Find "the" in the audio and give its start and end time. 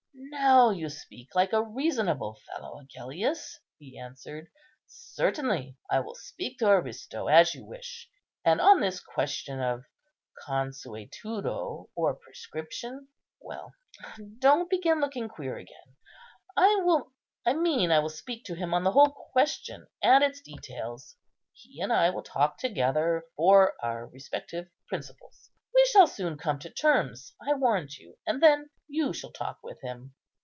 18.85-18.93